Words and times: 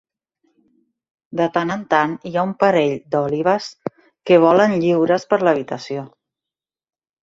De 1.41 1.47
tant 1.57 1.73
en 1.75 1.83
tant 1.91 2.17
hi 2.29 2.33
ha 2.39 2.47
un 2.49 2.55
parell 2.65 2.97
d'òlibes 3.13 3.71
que 4.31 4.43
volen 4.49 4.77
lliures 4.83 5.31
per 5.35 5.45
l'habitació. 5.47 6.13